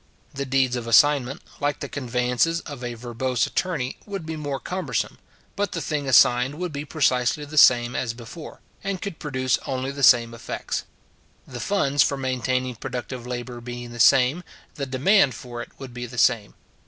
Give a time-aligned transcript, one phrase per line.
[0.33, 5.19] The deeds of assignment, like the conveyances of a verbose attorney, would be more cumbersome;
[5.55, 9.91] but the thing assigned would be precisely the same as before, and could produce only
[9.91, 10.85] the same effects.
[11.45, 14.41] The funds for maintaining productive labour being the same,
[14.73, 16.55] the demand for it would be the same.